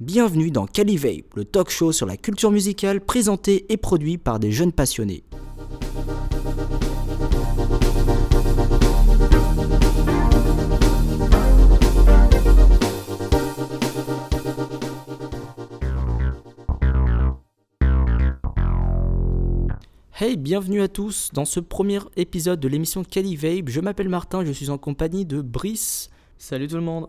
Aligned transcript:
Bienvenue 0.00 0.50
dans 0.50 0.64
Calivape, 0.64 1.34
le 1.34 1.44
talk 1.44 1.68
show 1.68 1.92
sur 1.92 2.06
la 2.06 2.16
culture 2.16 2.50
musicale 2.50 3.02
présenté 3.02 3.70
et 3.70 3.76
produit 3.76 4.16
par 4.16 4.40
des 4.40 4.50
jeunes 4.50 4.72
passionnés. 4.72 5.24
Hey, 20.18 20.38
bienvenue 20.38 20.80
à 20.80 20.88
tous 20.88 21.28
dans 21.34 21.44
ce 21.44 21.60
premier 21.60 21.98
épisode 22.16 22.58
de 22.58 22.68
l'émission 22.68 23.04
Calivape. 23.04 23.68
Je 23.68 23.80
m'appelle 23.82 24.08
Martin, 24.08 24.46
je 24.46 24.52
suis 24.52 24.70
en 24.70 24.78
compagnie 24.78 25.26
de 25.26 25.42
Brice. 25.42 26.08
Salut 26.38 26.68
tout 26.68 26.76
le 26.76 26.80
monde. 26.80 27.08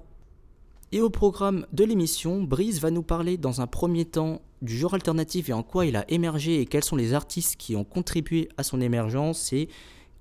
Et 0.94 1.02
au 1.02 1.10
programme 1.10 1.66
de 1.72 1.86
l'émission, 1.86 2.44
Brice 2.44 2.80
va 2.80 2.92
nous 2.92 3.02
parler 3.02 3.38
dans 3.38 3.62
un 3.62 3.68
premier 3.68 4.04
temps 4.04 4.42
du 4.62 4.78
genre 4.78 4.94
alternatif 4.94 5.48
et 5.48 5.54
en 5.54 5.64
quoi 5.64 5.86
il 5.86 5.96
a 5.96 6.04
émergé 6.12 6.60
et 6.60 6.66
quels 6.66 6.84
sont 6.84 6.98
les 6.98 7.14
artistes 7.14 7.56
qui 7.56 7.78
ont 7.78 7.86
contribué 7.86 8.50
à 8.58 8.64
son 8.64 8.82
émergence 8.82 9.54
et 9.54 9.70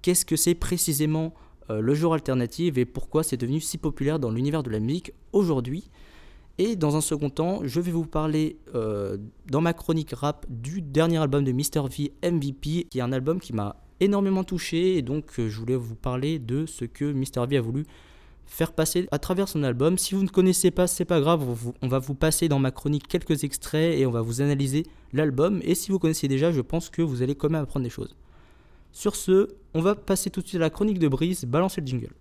qu'est-ce 0.01 0.25
que 0.25 0.37
c'est 0.37 0.55
précisément 0.55 1.35
euh, 1.71 1.81
le 1.81 1.95
genre 1.95 2.15
alternatif 2.15 2.79
et 2.79 2.85
pourquoi 2.85 3.25
c'est 3.25 3.37
devenu 3.37 3.61
si 3.61 3.79
populaire 3.79 4.21
dans 4.21 4.31
l'univers 4.31 4.63
de 4.63 4.71
la 4.71 4.79
musique 4.79 5.13
aujourd'hui. 5.33 5.91
Et 6.59 6.77
dans 6.77 6.95
un 6.95 7.01
second 7.01 7.31
temps, 7.31 7.63
je 7.65 7.81
vais 7.81 7.91
vous 7.91 8.07
parler 8.07 8.59
euh, 8.77 9.17
dans 9.51 9.61
ma 9.61 9.73
chronique 9.73 10.13
rap 10.13 10.47
du 10.49 10.83
dernier 10.83 11.19
album 11.19 11.43
de 11.43 11.51
Mr. 11.51 11.89
V, 11.89 12.13
MVP, 12.23 12.87
qui 12.89 12.99
est 12.99 13.03
un 13.03 13.13
album 13.13 13.41
qui 13.41 13.53
m'a 13.53 13.77
énormément 13.99 14.45
touché 14.45 14.99
et 14.99 15.03
donc 15.03 15.25
euh, 15.41 15.49
je 15.49 15.59
voulais 15.59 15.75
vous 15.75 15.97
parler 15.97 16.39
de 16.39 16.65
ce 16.65 16.85
que 16.85 17.13
Mr. 17.13 17.47
V 17.49 17.57
a 17.57 17.61
voulu 17.61 17.87
faire 18.51 18.73
passer 18.73 19.07
à 19.13 19.19
travers 19.19 19.49
son 19.49 19.63
album. 19.63 19.97
Si 19.97 20.15
vous 20.15 20.25
ne 20.25 20.29
connaissez 20.29 20.71
pas, 20.71 20.87
c'est 20.87 21.05
pas 21.05 21.21
grave, 21.21 21.47
on 21.81 21.89
va 21.89 21.99
vous 22.01 22.15
passer 22.15 22.49
dans 22.49 22.59
ma 22.59 22.73
chronique 22.73 23.07
quelques 23.07 23.45
extraits 23.45 23.97
et 23.97 24.05
on 24.07 24.11
va 24.11 24.23
vous 24.23 24.43
analyser 24.43 24.85
l'album. 25.13 25.61
Et 25.63 25.77
si 25.77 25.93
vous 25.93 25.99
connaissez 25.99 26.27
déjà, 26.27 26.51
je 26.51 26.61
pense 26.61 26.91
que 26.91 27.01
vous 27.01 27.23
allez 27.23 27.37
quand 27.37 27.49
même 27.49 27.63
apprendre 27.63 27.85
des 27.85 27.91
choses. 27.91 28.17
Sur 28.93 29.15
ce, 29.15 29.49
on 29.73 29.81
va 29.81 29.95
passer 29.95 30.31
tout 30.31 30.43
de 30.43 30.49
suite 30.49 30.61
à 30.61 30.65
la 30.65 30.71
chronique 30.71 30.99
de 30.99 31.07
Brise, 31.07 31.45
balancer 31.45 31.81
le 31.81 31.87
jingle. 31.87 32.13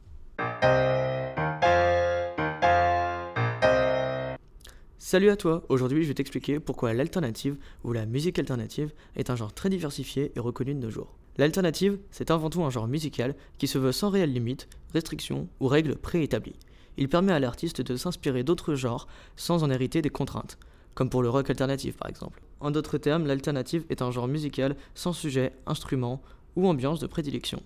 Salut 5.00 5.31
à 5.31 5.35
toi, 5.35 5.63
aujourd'hui 5.69 6.03
je 6.03 6.09
vais 6.09 6.13
t'expliquer 6.13 6.59
pourquoi 6.59 6.94
l'alternative 6.94 7.57
ou 7.83 7.91
la 7.91 8.05
musique 8.05 8.38
alternative 8.38 8.94
est 9.16 9.31
un 9.31 9.35
genre 9.35 9.52
très 9.52 9.69
diversifié 9.69 10.31
et 10.35 10.39
reconnu 10.39 10.75
de 10.75 10.80
nos 10.80 10.91
jours. 10.91 11.17
L'alternative, 11.39 11.97
c'est 12.11 12.31
avant 12.31 12.49
tout 12.49 12.65
un 12.65 12.69
genre 12.69 12.89
musical 12.89 13.33
qui 13.59 13.67
se 13.67 13.77
veut 13.77 13.93
sans 13.93 14.09
réelle 14.09 14.33
limite, 14.33 14.67
restriction 14.93 15.47
ou 15.61 15.67
règles 15.67 15.95
préétablies. 15.95 16.57
Il 16.97 17.07
permet 17.07 17.31
à 17.31 17.39
l'artiste 17.39 17.81
de 17.81 17.95
s'inspirer 17.95 18.43
d'autres 18.43 18.75
genres 18.75 19.07
sans 19.37 19.63
en 19.63 19.69
hériter 19.69 20.01
des 20.01 20.09
contraintes, 20.09 20.57
comme 20.95 21.09
pour 21.09 21.21
le 21.21 21.29
rock 21.29 21.49
alternatif 21.49 21.95
par 21.95 22.09
exemple. 22.09 22.41
En 22.59 22.71
d'autres 22.71 22.97
termes, 22.97 23.25
l'alternative 23.25 23.85
est 23.89 24.01
un 24.01 24.11
genre 24.11 24.27
musical 24.27 24.75
sans 24.95 25.13
sujet, 25.13 25.53
instrument 25.65 26.21
ou 26.57 26.67
ambiance 26.67 26.99
de 26.99 27.07
prédilection. 27.07 27.63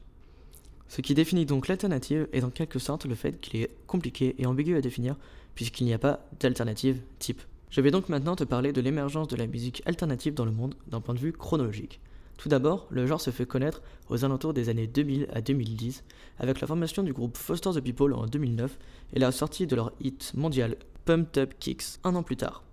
Ce 0.88 1.01
qui 1.01 1.16
définit 1.16 1.47
donc 1.47 1.67
l'alternative 1.67 2.27
est 2.31 2.44
en 2.44 2.51
quelque 2.51 2.77
sorte 2.77 3.05
le 3.05 3.16
fait 3.16 3.41
qu'il 3.41 3.59
est 3.59 3.71
compliqué 3.88 4.35
et 4.38 4.45
ambigu 4.45 4.77
à 4.77 4.81
définir 4.81 5.16
puisqu'il 5.55 5.85
n'y 5.85 5.95
a 5.95 5.97
pas 5.97 6.29
d'alternative 6.39 7.01
type. 7.17 7.41
Je 7.71 7.81
vais 7.81 7.89
donc 7.89 8.07
maintenant 8.07 8.35
te 8.35 8.44
parler 8.44 8.71
de 8.71 8.81
l'émergence 8.81 9.29
de 9.29 9.35
la 9.35 9.47
musique 9.47 9.81
alternative 9.88 10.35
dans 10.35 10.45
le 10.45 10.51
monde 10.51 10.75
d'un 10.85 11.01
point 11.01 11.16
de 11.16 11.19
vue 11.19 11.33
chronologique. 11.33 11.99
Tout 12.44 12.49
d'abord, 12.49 12.88
le 12.89 13.05
genre 13.05 13.22
se 13.22 13.30
fait 13.30 13.45
connaître 13.45 13.81
aux 14.09 14.25
alentours 14.25 14.53
des 14.53 14.67
années 14.67 14.86
2000 14.86 15.30
à 15.31 15.39
2010 15.39 16.03
avec 16.39 16.59
la 16.59 16.67
formation 16.67 17.02
du 17.02 17.13
groupe 17.13 17.38
Foster 17.38 17.69
the 17.69 17.80
People 17.80 18.13
en 18.13 18.25
2009 18.25 18.77
et 19.13 19.19
la 19.19 19.31
sortie 19.31 19.66
de 19.66 19.77
leur 19.77 19.94
hit 20.02 20.33
mondial 20.35 20.75
Pumped 21.05 21.41
Up 21.41 21.53
Kicks 21.58 22.00
un 22.03 22.16
an 22.16 22.22
plus 22.22 22.35
tard. 22.35 22.66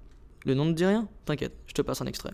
Le 0.45 0.55
nom 0.55 0.65
ne 0.65 0.73
dit 0.73 0.85
rien? 0.85 1.07
T'inquiète, 1.25 1.55
je 1.69 1.75
te 1.75 1.83
passe 1.83 2.03
un 2.03 2.07
extrait. 2.07 2.33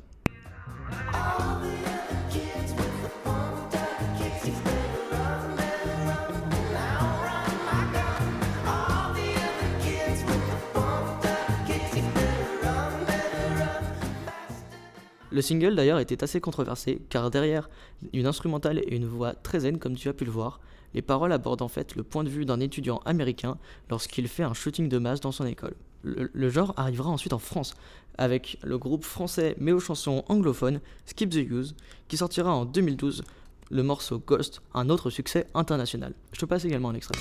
Le 15.37 15.43
single 15.43 15.75
d'ailleurs 15.75 15.99
était 15.99 16.25
assez 16.25 16.41
controversé 16.41 16.99
car 17.11 17.31
derrière 17.31 17.69
une 18.15 18.27
instrumentale 18.27 18.79
et 18.79 18.97
une 18.97 19.05
voix 19.05 19.35
très 19.35 19.61
zen 19.61 19.79
comme 19.79 19.95
tu 19.95 20.09
as 20.09 20.15
pu 20.15 20.25
le 20.25 20.31
voir, 20.31 20.61
les 20.95 21.03
paroles 21.03 21.31
abordent 21.31 21.61
en 21.61 21.69
fait 21.69 21.95
le 21.95 22.03
point 22.03 22.25
de 22.25 22.31
vue 22.31 22.47
d'un 22.47 22.59
étudiant 22.59 23.03
américain 23.05 23.59
lorsqu'il 23.91 24.29
fait 24.29 24.45
un 24.45 24.55
shooting 24.55 24.89
de 24.89 24.97
masse 24.97 25.21
dans 25.21 25.33
son 25.33 25.45
école. 25.45 25.75
Le, 26.05 26.49
genre 26.49 26.73
arrivera 26.79 27.11
ensuite 27.11 27.35
en 27.35 27.39
France 27.39 27.75
avec 28.17 28.57
le 28.63 28.79
groupe 28.79 29.05
français 29.05 29.55
mais 29.59 29.73
aux 29.73 29.81
chansons 29.81 30.25
anglophones 30.29 30.81
Skip 31.05 31.29
the 31.29 31.35
Use 31.51 31.77
qui 32.09 32.17
sortira 32.17 32.55
en 32.55 32.65
2012 32.65 33.23
le 33.69 33.83
morceau 33.83 34.19
Ghost, 34.19 34.63
un 34.73 34.89
autre 34.89 35.11
succès 35.11 35.49
international. 35.53 36.15
Je 36.33 36.41
te 36.41 36.47
passe 36.47 36.65
également 36.65 36.89
un 36.89 36.95
extrait. 36.95 37.19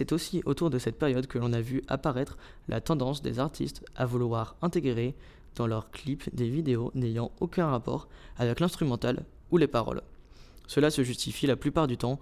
C'est 0.00 0.12
aussi 0.12 0.40
autour 0.46 0.70
de 0.70 0.78
cette 0.78 0.98
période 0.98 1.26
que 1.26 1.36
l'on 1.36 1.52
a 1.52 1.60
vu 1.60 1.82
apparaître 1.86 2.38
la 2.68 2.80
tendance 2.80 3.20
des 3.20 3.38
artistes 3.38 3.84
à 3.94 4.06
vouloir 4.06 4.56
intégrer 4.62 5.14
dans 5.56 5.66
leurs 5.66 5.90
clips 5.90 6.34
des 6.34 6.48
vidéos 6.48 6.90
n'ayant 6.94 7.32
aucun 7.38 7.66
rapport 7.66 8.08
avec 8.38 8.60
l'instrumental 8.60 9.26
ou 9.50 9.58
les 9.58 9.66
paroles. 9.66 10.00
Cela 10.66 10.88
se 10.88 11.04
justifie 11.04 11.46
la 11.46 11.54
plupart 11.54 11.86
du 11.86 11.98
temps 11.98 12.18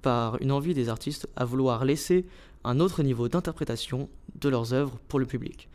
par 0.00 0.40
une 0.40 0.52
envie 0.52 0.72
des 0.72 0.88
artistes 0.88 1.28
à 1.36 1.44
vouloir 1.44 1.84
laisser 1.84 2.24
un 2.64 2.80
autre 2.80 3.02
niveau 3.02 3.28
d'interprétation 3.28 4.08
de 4.36 4.48
leurs 4.48 4.72
œuvres 4.72 4.98
pour 5.06 5.18
le 5.18 5.26
public. 5.26 5.68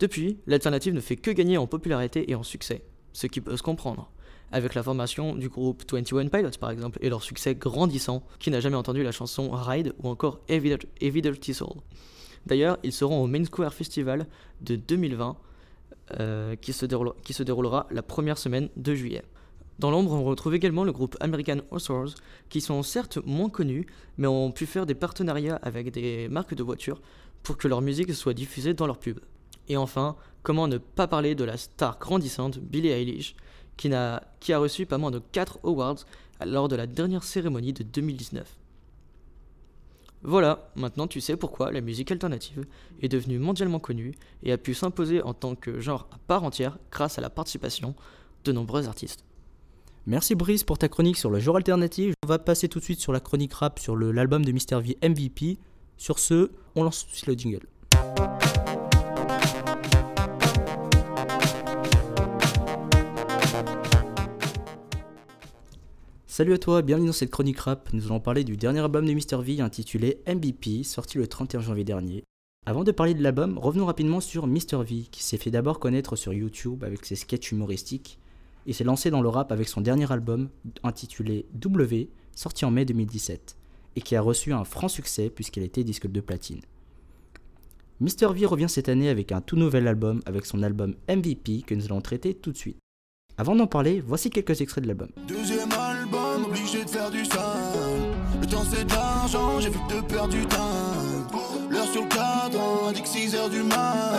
Depuis, 0.00 0.40
l'alternative 0.48 0.94
ne 0.94 1.00
fait 1.00 1.14
que 1.14 1.30
gagner 1.30 1.58
en 1.58 1.68
popularité 1.68 2.28
et 2.28 2.34
en 2.34 2.42
succès, 2.42 2.82
ce 3.12 3.28
qui 3.28 3.40
peut 3.40 3.56
se 3.56 3.62
comprendre 3.62 4.10
avec 4.52 4.74
la 4.74 4.82
formation 4.82 5.34
du 5.34 5.48
groupe 5.48 5.82
21 5.90 6.28
Pilots 6.28 6.58
par 6.60 6.70
exemple, 6.70 6.98
et 7.02 7.08
leur 7.08 7.22
succès 7.22 7.54
grandissant. 7.54 8.22
Qui 8.38 8.50
n'a 8.50 8.60
jamais 8.60 8.76
entendu 8.76 9.02
la 9.02 9.12
chanson 9.12 9.50
Ride 9.50 9.94
ou 10.02 10.08
encore 10.08 10.40
Heavy 10.48 11.22
Dirty 11.22 11.54
Soul 11.54 11.76
D'ailleurs, 12.46 12.78
ils 12.82 12.92
seront 12.92 13.22
au 13.22 13.26
Main 13.26 13.44
Square 13.44 13.74
Festival 13.74 14.26
de 14.60 14.76
2020 14.76 15.36
euh, 16.20 16.56
qui, 16.56 16.72
se 16.72 16.86
déroulera 16.86 17.86
la 17.90 18.02
première 18.02 18.38
semaine 18.38 18.70
de 18.76 18.94
juillet. 18.94 19.22
Dans 19.78 19.90
l'ombre, 19.90 20.12
on 20.12 20.24
retrouve 20.24 20.54
également 20.54 20.82
le 20.82 20.92
groupe 20.92 21.16
American 21.20 21.58
Horse 21.70 22.14
qui 22.48 22.62
sont 22.62 22.82
certes 22.82 23.18
moins 23.26 23.50
connus, 23.50 23.86
mais 24.16 24.26
ont 24.26 24.50
pu 24.50 24.64
faire 24.64 24.86
des 24.86 24.94
partenariats 24.94 25.56
avec 25.56 25.92
des 25.92 26.28
marques 26.28 26.54
de 26.54 26.62
voitures 26.62 27.00
pour 27.42 27.58
que 27.58 27.68
leur 27.68 27.82
musique 27.82 28.12
soit 28.14 28.34
diffusée 28.34 28.72
dans 28.72 28.86
leurs 28.86 28.98
pubs. 28.98 29.20
Et 29.68 29.76
enfin, 29.76 30.16
comment 30.42 30.66
ne 30.66 30.78
pas 30.78 31.06
parler 31.06 31.34
de 31.34 31.44
la 31.44 31.58
star 31.58 31.98
grandissante 31.98 32.58
Billie 32.58 32.88
Eilish, 32.88 33.36
qui, 33.78 33.92
a, 33.94 34.58
reçu 34.58 34.84
pas 34.84 34.98
moins 34.98 35.10
de 35.10 35.20
4 35.32 35.60
awards 35.64 36.04
lors 36.44 36.68
de 36.68 36.76
la 36.76 36.86
dernière 36.86 37.24
cérémonie 37.24 37.72
de 37.72 37.82
2019. 37.82 38.46
Voilà, 40.22 40.68
maintenant 40.74 41.06
tu 41.06 41.20
sais 41.20 41.36
pourquoi 41.36 41.70
la 41.70 41.80
musique 41.80 42.10
alternative 42.10 42.66
est 43.00 43.08
devenue 43.08 43.38
mondialement 43.38 43.78
connue 43.78 44.14
et 44.42 44.52
a 44.52 44.58
pu 44.58 44.74
s'imposer 44.74 45.22
en 45.22 45.32
tant 45.32 45.54
que 45.54 45.78
genre 45.78 46.08
à 46.10 46.18
part 46.26 46.42
entière 46.42 46.76
grâce 46.90 47.18
à 47.18 47.20
la 47.20 47.30
participation 47.30 47.94
de 48.44 48.50
nombreux 48.50 48.88
artistes. 48.88 49.24
Merci 50.06 50.34
Brice 50.34 50.64
pour 50.64 50.78
ta 50.78 50.88
chronique 50.88 51.18
sur 51.18 51.30
le 51.30 51.38
genre 51.38 51.56
alternatif. 51.56 52.14
On 52.24 52.28
va 52.28 52.40
passer 52.40 52.68
tout 52.68 52.80
de 52.80 52.84
suite 52.84 53.00
sur 53.00 53.12
la 53.12 53.20
chronique 53.20 53.54
rap 53.54 53.78
sur 53.78 53.96
l'album 53.96 54.44
de 54.44 54.50
Mr. 54.50 54.80
V 54.80 54.98
MVP. 55.08 55.58
Sur 55.96 56.18
ce, 56.18 56.50
on 56.74 56.82
lance 56.82 57.04
tout 57.04 57.10
de 57.10 57.14
suite 57.14 57.26
le 57.26 57.34
jingle. 57.34 57.66
Salut 66.38 66.52
à 66.52 66.58
toi, 66.58 66.82
bienvenue 66.82 67.08
dans 67.08 67.12
cette 67.12 67.32
chronique 67.32 67.58
rap. 67.58 67.92
Nous 67.92 68.06
allons 68.06 68.20
parler 68.20 68.44
du 68.44 68.56
dernier 68.56 68.78
album 68.78 69.04
de 69.04 69.12
Mr. 69.12 69.42
V 69.42 69.60
intitulé 69.60 70.22
MVP, 70.28 70.84
sorti 70.84 71.18
le 71.18 71.26
31 71.26 71.58
janvier 71.58 71.82
dernier. 71.82 72.22
Avant 72.64 72.84
de 72.84 72.92
parler 72.92 73.14
de 73.14 73.24
l'album, 73.24 73.58
revenons 73.58 73.86
rapidement 73.86 74.20
sur 74.20 74.46
Mr. 74.46 74.84
V, 74.88 75.08
qui 75.10 75.24
s'est 75.24 75.36
fait 75.36 75.50
d'abord 75.50 75.80
connaître 75.80 76.14
sur 76.14 76.32
YouTube 76.32 76.84
avec 76.84 77.04
ses 77.04 77.16
sketchs 77.16 77.50
humoristiques, 77.50 78.20
et 78.66 78.72
s'est 78.72 78.84
lancé 78.84 79.10
dans 79.10 79.20
le 79.20 79.28
rap 79.28 79.50
avec 79.50 79.66
son 79.66 79.80
dernier 79.80 80.12
album 80.12 80.48
intitulé 80.84 81.44
W, 81.54 82.08
sorti 82.36 82.64
en 82.64 82.70
mai 82.70 82.84
2017, 82.84 83.56
et 83.96 84.00
qui 84.00 84.14
a 84.14 84.20
reçu 84.20 84.52
un 84.52 84.62
franc 84.62 84.86
succès 84.86 85.30
puisqu'il 85.30 85.64
été 85.64 85.82
disque 85.82 86.06
de 86.06 86.20
platine. 86.20 86.60
Mr. 87.98 88.32
V 88.32 88.46
revient 88.46 88.68
cette 88.68 88.88
année 88.88 89.08
avec 89.08 89.32
un 89.32 89.40
tout 89.40 89.56
nouvel 89.56 89.88
album, 89.88 90.22
avec 90.24 90.46
son 90.46 90.62
album 90.62 90.94
MVP 91.08 91.62
que 91.62 91.74
nous 91.74 91.86
allons 91.86 92.00
traiter 92.00 92.32
tout 92.34 92.52
de 92.52 92.56
suite. 92.56 92.78
Avant 93.38 93.56
d'en 93.56 93.66
parler, 93.66 94.00
voici 94.00 94.30
quelques 94.30 94.60
extraits 94.60 94.84
de 94.84 94.88
l'album. 94.88 95.08
Obligé 96.68 96.84
de 96.84 96.90
faire 96.90 97.10
du 97.10 97.24
sale. 97.24 97.40
Le 98.40 98.46
temps 98.46 98.64
c'est 98.70 98.84
de 98.84 98.92
l'argent, 98.92 99.60
j'ai 99.60 99.70
vu 99.70 99.78
te 99.88 100.00
perdre 100.00 100.28
du 100.28 100.46
temps. 100.46 100.56
Leur 101.70 101.86
sur 101.86 102.02
le 102.02 102.08
cadran, 102.08 102.88
indique 102.88 103.06
6 103.06 103.34
heures 103.34 103.48
du 103.48 103.62
mat. 103.62 104.12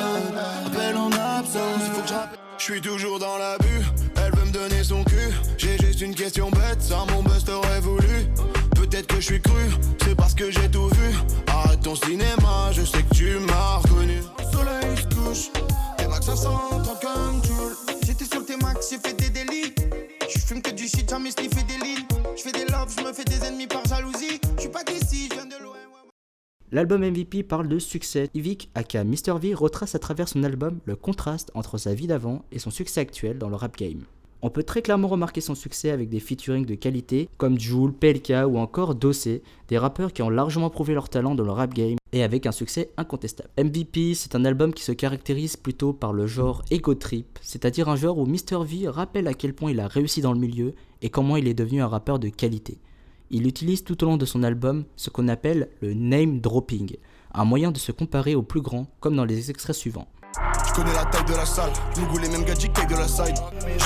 Appel 0.65 0.97
en 0.97 1.11
absence, 1.11 1.81
il 1.81 1.91
faut 1.93 2.01
que 2.01 2.07
je 2.07 2.13
Je 2.57 2.63
suis 2.63 2.81
toujours 2.81 3.19
dans 3.19 3.37
la 3.37 3.57
bulle, 3.57 3.85
elle 4.17 4.35
veut 4.35 4.45
me 4.45 4.51
donner 4.51 4.83
son 4.83 5.03
cul. 5.03 5.33
J'ai 5.57 5.77
juste 5.77 6.01
une 6.01 6.15
question 6.15 6.49
bête, 6.49 6.81
ça 6.81 7.05
mon 7.13 7.23
bust 7.23 7.49
aurait 7.49 7.81
voulu. 7.81 8.27
Peut-être 8.75 9.07
que 9.07 9.15
je 9.15 9.25
suis 9.25 9.41
cru, 9.41 9.69
c'est 10.03 10.15
parce 10.15 10.33
que 10.33 10.49
j'ai 10.49 10.69
tout 10.69 10.87
vu. 10.87 11.15
Arrête 11.47 11.78
L'album 26.79 27.01
MVP 27.01 27.43
parle 27.43 27.67
de 27.67 27.77
succès. 27.77 28.29
Yvick, 28.33 28.69
aka 28.73 29.03
Mr. 29.03 29.37
V, 29.37 29.53
retrace 29.53 29.95
à 29.95 29.99
travers 29.99 30.29
son 30.29 30.45
album 30.45 30.79
le 30.85 30.95
contraste 30.95 31.51
entre 31.53 31.77
sa 31.77 31.93
vie 31.93 32.07
d'avant 32.07 32.45
et 32.53 32.59
son 32.59 32.71
succès 32.71 33.01
actuel 33.01 33.37
dans 33.37 33.49
le 33.49 33.57
rap 33.57 33.75
game. 33.75 34.03
On 34.41 34.49
peut 34.49 34.63
très 34.63 34.81
clairement 34.81 35.09
remarquer 35.09 35.41
son 35.41 35.55
succès 35.55 35.91
avec 35.91 36.07
des 36.07 36.21
featuring 36.21 36.65
de 36.65 36.75
qualité 36.75 37.27
comme 37.35 37.59
Joule, 37.59 37.91
PLK 37.91 38.31
ou 38.47 38.59
encore 38.59 38.95
Dossé, 38.95 39.43
des 39.67 39.77
rappeurs 39.77 40.13
qui 40.13 40.21
ont 40.21 40.29
largement 40.29 40.69
prouvé 40.69 40.93
leur 40.93 41.09
talent 41.09 41.35
dans 41.35 41.43
le 41.43 41.51
rap 41.51 41.73
game 41.73 41.97
et 42.13 42.23
avec 42.23 42.45
un 42.45 42.53
succès 42.53 42.91
incontestable. 42.95 43.49
MVP, 43.57 44.13
c'est 44.13 44.35
un 44.35 44.45
album 44.45 44.73
qui 44.73 44.83
se 44.83 44.93
caractérise 44.93 45.57
plutôt 45.57 45.91
par 45.91 46.13
le 46.13 46.27
genre 46.27 46.63
ego 46.71 46.95
trip, 46.95 47.39
c'est-à-dire 47.41 47.89
un 47.89 47.97
genre 47.97 48.17
où 48.17 48.25
Mr. 48.25 48.63
V 48.63 48.87
rappelle 48.87 49.27
à 49.27 49.33
quel 49.33 49.53
point 49.53 49.71
il 49.71 49.81
a 49.81 49.89
réussi 49.89 50.21
dans 50.21 50.31
le 50.31 50.39
milieu 50.39 50.73
et 51.01 51.09
comment 51.09 51.35
il 51.35 51.49
est 51.49 51.53
devenu 51.53 51.81
un 51.81 51.87
rappeur 51.87 52.19
de 52.19 52.29
qualité. 52.29 52.77
Il 53.31 53.45
utilise 53.45 53.83
tout 53.83 54.03
au 54.03 54.07
long 54.07 54.17
de 54.17 54.25
son 54.25 54.41
album 54.41 54.85
ce 54.95 55.11
qu'on 55.11 55.27
appelle 55.27 55.69
le 55.81 55.93
name 55.93 56.41
dropping, 56.41 56.95
un 57.31 57.45
moyen 57.45 57.71
de 57.71 57.77
se 57.77 57.91
comparer 57.91 58.33
aux 58.33 58.41
plus 58.41 58.61
grands 58.61 58.87
comme 58.99 59.15
dans 59.15 59.25
les 59.25 59.51
extraits 59.51 59.75
suivants. 59.75 60.07
Je 60.67 60.73
connais 60.73 60.93
la 60.93 61.05
taille 61.05 61.25
de 61.25 61.33
la 61.33 61.45
salle, 61.45 61.71
nous 61.95 62.07
goût 62.07 62.17
les 62.17 62.29
mêmes 62.29 62.43
gadgets 62.43 62.73
que 62.73 62.91
de 62.91 62.97
la 62.97 63.07
side. 63.07 63.35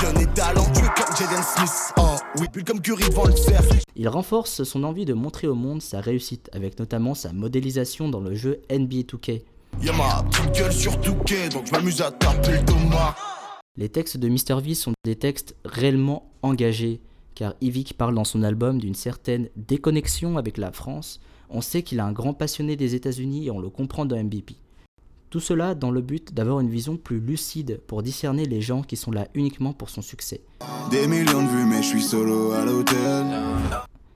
Jeune 0.00 0.18
et 0.22 0.26
talentueux 0.34 0.88
comme 0.96 1.14
Jaden 1.14 1.42
Smith. 1.42 1.92
Oh 1.98 2.16
oui, 2.40 2.46
plus 2.50 2.64
comme 2.64 2.80
Curry 2.80 3.06
devant 3.10 3.26
le 3.26 3.36
cerf. 3.36 3.68
Il 3.96 4.08
renforce 4.08 4.64
son 4.64 4.82
envie 4.82 5.04
de 5.04 5.12
montrer 5.12 5.46
au 5.46 5.54
monde 5.54 5.82
sa 5.82 6.00
réussite, 6.00 6.48
avec 6.54 6.78
notamment 6.78 7.14
sa 7.14 7.34
modélisation 7.34 8.08
dans 8.08 8.20
le 8.20 8.34
jeu 8.34 8.62
NBA 8.70 9.02
2K. 9.02 9.42
Y'a 9.82 9.92
ma 9.92 10.22
petite 10.22 10.54
gueule 10.54 10.72
sur 10.72 10.98
Touquet, 11.02 11.50
donc 11.50 11.66
je 11.66 11.72
m'amuse 11.72 12.00
à 12.00 12.10
taper 12.12 12.52
le 12.52 12.64
thomas. 12.64 13.14
Les 13.76 13.90
textes 13.90 14.16
de 14.16 14.28
Mr. 14.28 14.62
V 14.62 14.74
sont 14.74 14.92
des 15.04 15.16
textes 15.16 15.54
réellement 15.66 16.30
engagés, 16.42 17.00
car 17.34 17.54
Yvick 17.60 17.94
parle 17.94 18.14
dans 18.14 18.24
son 18.24 18.42
album 18.42 18.78
d'une 18.78 18.94
certaine 18.94 19.48
déconnexion 19.56 20.36
avec 20.38 20.58
la 20.58 20.72
France. 20.72 21.20
On 21.50 21.60
sait 21.60 21.82
qu'il 21.82 21.98
est 21.98 22.02
un 22.02 22.12
grand 22.12 22.34
passionné 22.34 22.76
des 22.76 22.94
États-Unis 22.94 23.46
et 23.46 23.50
on 23.50 23.58
le 23.58 23.70
comprend 23.70 24.06
dans 24.06 24.16
MVP. 24.16 24.56
Tout 25.30 25.40
cela 25.40 25.74
dans 25.74 25.90
le 25.90 26.00
but 26.00 26.32
d'avoir 26.32 26.60
une 26.60 26.70
vision 26.70 26.96
plus 26.96 27.18
lucide 27.18 27.80
pour 27.86 28.02
discerner 28.02 28.44
les 28.44 28.60
gens 28.60 28.82
qui 28.82 28.96
sont 28.96 29.10
là 29.10 29.26
uniquement 29.34 29.72
pour 29.72 29.90
son 29.90 30.00
succès. 30.00 30.42
Des 30.90 31.08
millions 31.08 31.42
de 31.42 31.48
vues, 31.48 31.66
mais 31.66 31.82
je 31.82 31.88
suis 31.88 32.02
solo 32.02 32.52
à 32.52 32.64
l'hôtel. 32.64 33.26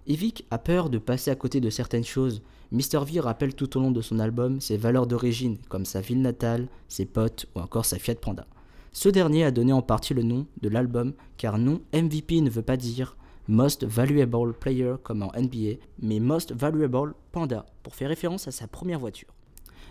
Yvick 0.06 0.47
a 0.50 0.59
peur 0.59 0.88
de 0.88 0.99
passer 0.99 1.31
à 1.31 1.35
côté 1.35 1.61
de 1.61 1.70
certaines 1.70 2.05
choses. 2.05 2.41
Mr. 2.70 3.05
V 3.05 3.20
rappelle 3.20 3.55
tout 3.55 3.76
au 3.76 3.81
long 3.81 3.91
de 3.91 4.00
son 4.00 4.20
album 4.20 4.61
ses 4.61 4.76
valeurs 4.76 5.06
d'origine, 5.06 5.59
comme 5.69 5.85
sa 5.85 6.00
ville 6.00 6.23
natale, 6.23 6.69
ses 6.88 7.05
potes 7.05 7.47
ou 7.55 7.61
encore 7.61 7.85
sa 7.85 7.99
Fiat 7.99 8.15
Panda. 8.15 8.47
Ce 8.93 9.08
dernier 9.08 9.44
a 9.44 9.50
donné 9.50 9.73
en 9.73 9.82
partie 9.82 10.14
le 10.14 10.23
nom 10.23 10.46
de 10.61 10.69
l'album, 10.69 11.12
car 11.37 11.58
non, 11.58 11.81
MVP 11.93 12.40
ne 12.40 12.50
veut 12.50 12.62
pas 12.62 12.76
dire 12.76 13.17
Most 13.49 13.85
Valuable 13.85 14.52
Player 14.52 14.94
comme 15.02 15.23
en 15.23 15.32
NBA, 15.37 15.79
mais 16.00 16.20
Most 16.20 16.52
Valuable 16.52 17.14
Panda, 17.32 17.67
pour 17.82 17.94
faire 17.94 18.08
référence 18.08 18.49
à 18.49 18.50
sa 18.50 18.67
première 18.67 18.99
voiture. 18.99 19.29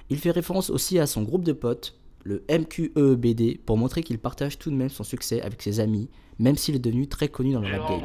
Il 0.10 0.18
fait 0.20 0.32
référence 0.32 0.70
aussi 0.70 1.00
à 1.00 1.08
son 1.08 1.24
groupe 1.24 1.44
de 1.44 1.54
potes, 1.54 1.98
le 2.24 2.44
MQEBD, 2.50 3.60
pour 3.66 3.78
montrer 3.78 4.04
qu'il 4.04 4.20
partage 4.20 4.60
tout 4.60 4.70
de 4.70 4.76
même 4.76 4.90
son 4.90 5.04
succès 5.04 5.42
avec 5.42 5.62
ses 5.62 5.80
amis, 5.80 6.10
même 6.40 6.56
s'il 6.56 6.76
est 6.76 6.80
devenu 6.80 7.08
très 7.08 7.30
connu 7.30 7.54
dans 7.54 7.62
le 7.62 7.68
rap 7.68 7.90
game. 7.90 8.02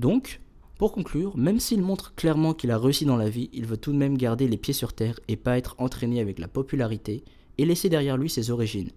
Donc, 0.00 0.40
pour 0.78 0.92
conclure, 0.92 1.36
même 1.36 1.60
s'il 1.60 1.82
montre 1.82 2.14
clairement 2.14 2.54
qu'il 2.54 2.70
a 2.70 2.78
réussi 2.78 3.04
dans 3.04 3.18
la 3.18 3.28
vie, 3.28 3.50
il 3.52 3.66
veut 3.66 3.76
tout 3.76 3.92
de 3.92 3.98
même 3.98 4.16
garder 4.16 4.48
les 4.48 4.56
pieds 4.56 4.72
sur 4.72 4.94
terre 4.94 5.20
et 5.28 5.36
pas 5.36 5.58
être 5.58 5.74
entraîné 5.76 6.20
avec 6.20 6.38
la 6.38 6.48
popularité 6.48 7.22
et 7.58 7.66
laisser 7.66 7.90
derrière 7.90 8.16
lui 8.16 8.30
ses 8.30 8.50
origines, 8.50 8.88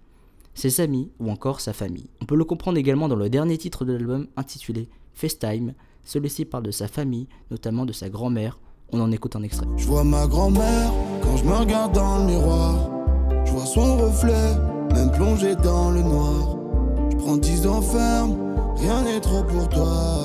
ses 0.53 0.79
amis 0.79 1.11
ou 1.19 1.29
encore 1.29 1.59
sa 1.59 1.73
famille. 1.73 2.09
On 2.21 2.25
peut 2.25 2.37
le 2.37 2.45
comprendre 2.45 2.77
également 2.77 3.09
dans 3.09 3.17
le 3.17 3.29
dernier 3.29 3.57
titre 3.57 3.83
de 3.83 3.91
l'album 3.91 4.27
intitulé 4.37 4.87
FaceTime. 5.13 5.73
Celui-ci 6.05 6.45
parle 6.45 6.63
de 6.63 6.71
sa 6.71 6.87
famille, 6.87 7.27
notamment 7.51 7.85
de 7.85 7.91
sa 7.91 8.07
grand-mère. 8.07 8.57
On 8.93 9.01
en 9.01 9.11
écoute 9.11 9.35
un 9.35 9.43
extrait. 9.43 9.67
Je 9.75 9.87
vois 9.87 10.05
ma 10.05 10.25
grand-mère 10.25 10.93
quand 11.21 11.35
je 11.35 11.43
me 11.43 11.53
regarde 11.53 11.93
dans 11.93 12.19
le 12.19 12.25
miroir. 12.27 12.89
Je 13.45 13.51
vois 13.51 13.65
son 13.65 13.97
reflet, 13.97 14.55
même 14.93 15.11
plongé 15.11 15.57
dans 15.57 15.91
le 15.91 16.01
noir. 16.01 16.57
Je 17.11 17.17
prends 17.17 17.35
10 17.35 17.67
ans 17.67 17.81
ferme, 17.81 18.37
rien 18.77 19.01
n'est 19.01 19.19
trop 19.19 19.43
pour 19.43 19.67
toi. 19.67 20.22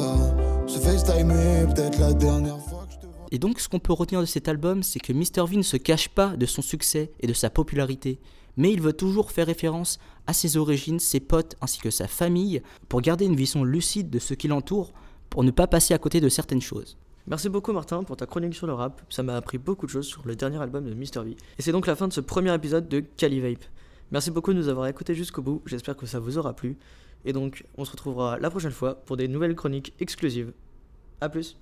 Ce 0.69 0.79
FaceTime 0.79 1.31
est 1.31 1.67
peut-être 1.75 1.99
la 1.99 2.13
dernière 2.13 2.61
fois 2.61 2.85
que 2.87 2.93
je 2.93 2.99
te 2.99 3.07
vois. 3.07 3.27
Et 3.31 3.39
donc 3.39 3.59
ce 3.59 3.71
qu'on 3.71 3.79
peut 3.79 3.95
retenir 3.95 4.21
de 4.21 4.27
cet 4.27 4.49
album, 4.49 4.83
c'est 4.83 4.99
que 4.99 5.15
Mr. 5.15 5.49
V 5.49 5.57
ne 5.57 5.63
se 5.63 5.79
cache 5.79 6.11
pas 6.11 6.37
de 6.37 6.45
son 6.45 6.61
succès 6.61 7.11
et 7.21 7.27
de 7.27 7.33
sa 7.33 7.49
popularité, 7.49 8.21
mais 8.59 8.71
il 8.71 8.83
veut 8.83 8.93
toujours 8.93 9.31
faire 9.31 9.47
référence 9.47 9.99
à 10.27 10.35
ses 10.35 10.59
origines, 10.59 11.01
ses 11.01 11.21
potes 11.21 11.57
ainsi 11.63 11.81
que 11.81 11.91
sa 11.91 12.07
famille, 12.07 12.61
pour 12.91 13.01
garder 13.01 13.25
une 13.25 13.35
vision 13.35 13.65
lucide 13.65 14.11
de 14.11 14.19
ce 14.19 14.35
qui 14.35 14.47
l'entoure, 14.47 14.93
pour 15.31 15.43
ne 15.43 15.51
pas 15.51 15.67
passer 15.67 15.95
à 15.95 15.99
côté 15.99 16.21
de 16.21 16.29
certaines 16.29 16.61
choses. 16.61 16.99
Merci 17.27 17.49
beaucoup 17.49 17.73
Martin 17.73 18.03
pour 18.03 18.19
ta 18.19 18.27
chronique 18.27 18.55
sur 18.55 18.67
le 18.67 18.75
rap, 18.75 19.01
ça 19.09 19.23
m'a 19.23 19.37
appris 19.37 19.57
beaucoup 19.57 19.87
de 19.87 19.91
choses 19.91 20.07
sur 20.07 20.27
le 20.27 20.37
dernier 20.37 20.61
album 20.61 20.85
de 20.85 20.93
Mr. 20.93 21.25
V. 21.25 21.37
Et 21.59 21.63
c'est 21.63 21.73
donc 21.73 21.87
la 21.87 21.97
fin 21.97 22.09
de 22.09 22.13
ce 22.13 22.21
premier 22.21 22.55
épisode 22.55 22.89
de 22.89 23.01
Calivape. 23.01 23.65
Merci 24.11 24.31
beaucoup 24.31 24.53
de 24.53 24.59
nous 24.59 24.69
avoir 24.69 24.87
écoutés 24.87 25.15
jusqu'au 25.15 25.41
bout, 25.41 25.63
j'espère 25.65 25.97
que 25.97 26.05
ça 26.05 26.19
vous 26.19 26.37
aura 26.37 26.53
plu. 26.55 26.77
Et 27.25 27.33
donc 27.33 27.65
on 27.77 27.85
se 27.85 27.91
retrouvera 27.91 28.39
la 28.39 28.51
prochaine 28.51 28.73
fois 28.73 28.95
pour 28.95 29.17
des 29.17 29.29
nouvelles 29.29 29.55
chroniques 29.55 29.95
exclusives. 30.01 30.53
A 31.21 31.29
plus 31.29 31.57